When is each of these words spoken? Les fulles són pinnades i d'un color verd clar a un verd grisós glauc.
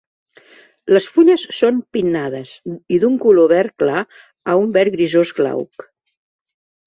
Les 0.95 1.07
fulles 1.17 1.41
són 1.57 1.75
pinnades 1.97 2.53
i 2.97 2.99
d'un 3.03 3.19
color 3.25 3.51
verd 3.53 3.75
clar 3.83 4.01
a 4.53 4.55
un 4.61 4.73
verd 4.79 4.95
grisós 4.97 5.35
glauc. 5.41 5.87